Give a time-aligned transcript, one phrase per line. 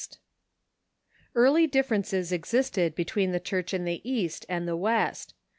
[1.35, 5.35] ]Early differences existed between tlie Church in the East and the West.